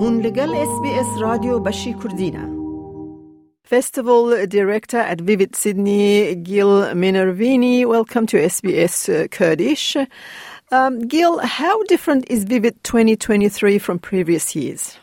[0.00, 2.58] هون لگل اس بی اس رادیو بشی کردینه
[3.74, 7.84] Festival Director at Vivid Sydney, Gill Minervini.
[7.84, 9.96] Welcome to SBS uh, Kurdish.
[10.76, 14.98] Um, Gill, how different is Vivid 2023 from previous years?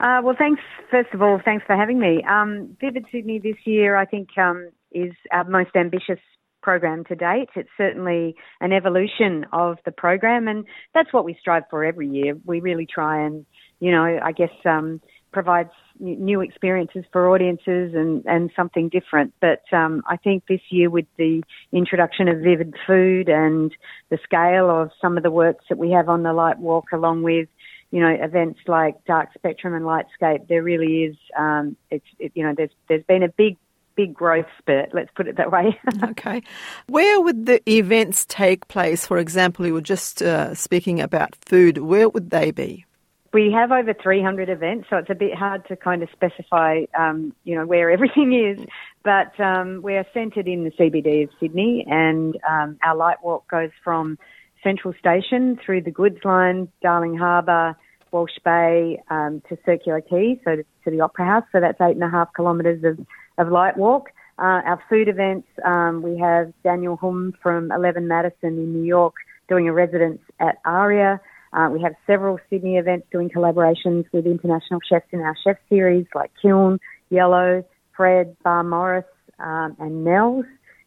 [0.00, 2.22] Uh, well, thanks, first of all, thanks for having me.
[2.24, 6.20] Um, Vivid Sydney this year, I think, um, is our most ambitious
[6.60, 7.48] program to date.
[7.56, 12.36] It's certainly an evolution of the program, and that's what we strive for every year.
[12.44, 13.46] We really try and
[13.80, 15.00] you know, I guess um,
[15.32, 19.34] provides new experiences for audiences and, and something different.
[19.40, 21.42] But um, I think this year, with the
[21.72, 23.74] introduction of vivid food and
[24.10, 27.22] the scale of some of the works that we have on the Light Walk, along
[27.22, 27.48] with
[27.90, 31.16] you know events like Dark Spectrum and Lightscape, there really is.
[31.36, 33.56] Um, it's it, you know there's there's been a big
[33.96, 35.76] big growth spurt, let's put it that way.
[36.04, 36.40] okay.
[36.86, 39.04] Where would the events take place?
[39.04, 41.78] For example, you were just uh, speaking about food.
[41.78, 42.84] Where would they be?
[43.32, 47.34] We have over 300 events, so it's a bit hard to kind of specify, um,
[47.44, 48.66] you know, where everything is.
[49.04, 53.70] But um, we're centred in the CBD of Sydney, and um, our light walk goes
[53.84, 54.18] from
[54.62, 57.76] Central Station through the goods line, Darling Harbour,
[58.10, 61.44] Walsh Bay um, to Circular Quay, so to, to, the Opera House.
[61.52, 62.98] So that's eight and a half kilometres of,
[63.36, 64.10] of light walk.
[64.38, 69.14] Uh, our food events, um, we have Daniel Humm from 11 Madison in New York
[69.48, 71.20] doing a residence at Aria.
[71.52, 76.06] Uh, we have several Sydney events doing collaborations with international chefs in our chef series
[76.14, 76.78] like Kiln,
[77.10, 77.64] Yellow,
[77.96, 79.04] Fred, Bar Morris,
[79.38, 80.44] um, and Nels.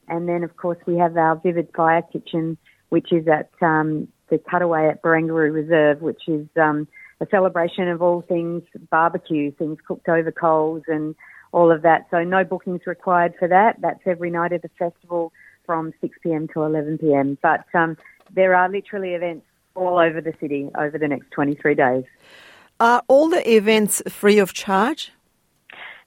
[0.08, 2.58] And then, of course, we have our Vivid Fire Kitchen,
[2.90, 6.88] which is at um, the Cutaway at Barangaroo Reserve, which is um,
[7.22, 11.16] a celebration of all things barbecue, things cooked over coals and
[11.52, 12.08] all of that.
[12.12, 13.78] So no bookings required for that.
[13.80, 15.32] That's every night of the festival
[15.66, 16.48] from 6 p.m.
[16.54, 17.38] to 11 p.m.
[17.42, 17.98] But um,
[18.34, 22.04] there are literally events all over the city over the next 23 days.
[22.80, 25.12] Are all the events free of charge?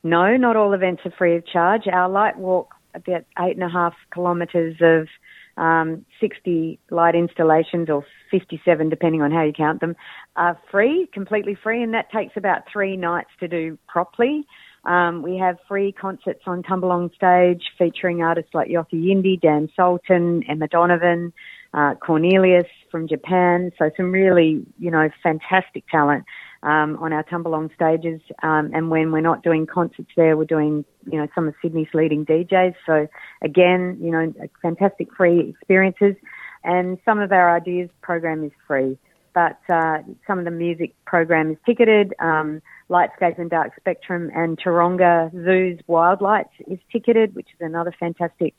[0.03, 1.87] No, not all events are free of charge.
[1.87, 5.09] Our light walk, about eight and a half kilometres of
[5.57, 9.95] um, 60 light installations, or 57 depending on how you count them,
[10.37, 14.47] are free, completely free, and that takes about three nights to do properly.
[14.85, 20.43] Um, we have free concerts on Tumbalong stage featuring artists like Yothu Yindi, Dan Sultan,
[20.49, 21.33] Emma Donovan,
[21.75, 23.73] uh, Cornelius from Japan.
[23.79, 26.25] So some really, you know, fantastic talent
[26.63, 28.21] um, on our Tumbalong stages.
[28.43, 31.89] Um, and when we're not doing concerts there, we're doing, you know, some of Sydney's
[31.93, 32.75] leading DJs.
[32.87, 33.09] So
[33.43, 36.15] again, you know, fantastic free experiences.
[36.63, 38.97] And some of our ideas program is free,
[39.35, 42.15] but uh, some of the music program is ticketed.
[42.21, 47.93] Um, Lightscape and Dark Spectrum and Taronga Zoo's Wild Lights is ticketed, which is another
[47.99, 48.55] fantastic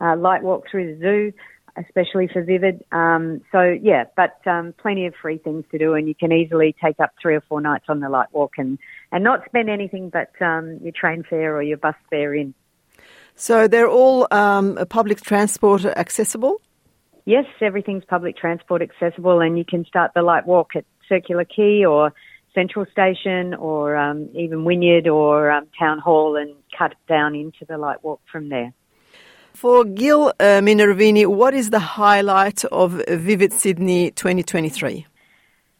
[0.00, 1.32] uh, light walk through the zoo
[1.86, 2.84] especially for Vivid.
[2.92, 6.74] Um, so yeah, but um, plenty of free things to do, and you can easily
[6.82, 8.78] take up three or four nights on the light walk and
[9.12, 12.54] and not spend anything but um, your train fare or your bus fare in.
[13.34, 16.60] So they're all um, public transport accessible.
[17.24, 21.84] Yes, everything's public transport accessible, and you can start the light walk at Circular Quay
[21.84, 22.12] or
[22.54, 27.78] Central Station or um, even Wynyard or um, Town Hall and cut down into the
[27.78, 28.72] light walk from there.
[29.54, 35.06] For Gill uh, Minervini, what is the highlight of Vivid Sydney 2023?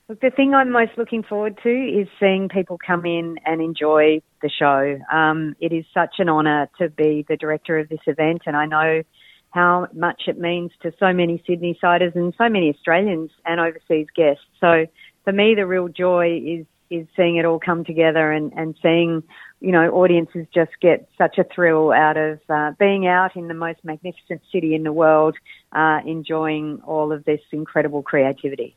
[0.09, 4.21] Look, the thing I'm most looking forward to is seeing people come in and enjoy
[4.43, 4.99] the show.
[5.13, 8.67] Um, it is such an honour to be the director of this event, and I
[8.67, 9.03] know
[9.51, 14.09] how much it means to so many Sydney siders and so many Australians and overseas
[14.15, 14.45] guests.
[14.61, 14.87] So
[15.25, 19.23] for me, the real joy is is seeing it all come together and, and seeing,
[19.61, 23.55] you know, audiences just get such a thrill out of uh, being out in the
[23.55, 25.37] most magnificent city in the world,
[25.73, 28.77] uh, enjoying all of this incredible creativity.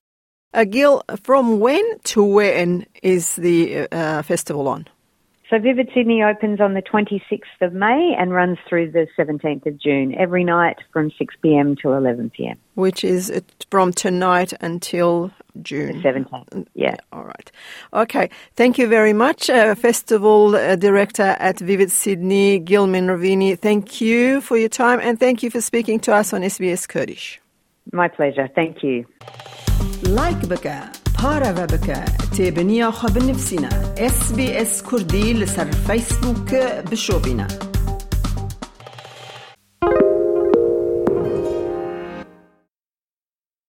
[0.53, 4.87] Uh, Gill, from when to when is the uh, festival on?
[5.53, 9.77] So Vivid Sydney opens on the 26th of May and runs through the 17th of
[9.77, 11.75] June, every night from 6 p.m.
[11.75, 12.57] to 11 p.m.
[12.73, 13.31] Which is
[13.69, 15.29] from tonight until
[15.61, 16.01] June.
[16.01, 16.95] 17th, yeah.
[17.11, 17.51] All right.
[17.93, 18.31] Okay.
[18.55, 23.55] Thank you very much, uh, Festival uh, Director at Vivid Sydney, Gilman Minervini.
[23.55, 27.39] Thank you for your time and thank you for speaking to us on SBS Kurdish.
[27.91, 28.49] My pleasure.
[28.55, 29.05] Thank you.
[30.01, 31.99] Like بك پارە بکە
[32.35, 33.71] تێبنییا خە بنفسینە
[34.15, 37.72] SسBS کوردی لەسەر فیسبووکە بشۆبینە.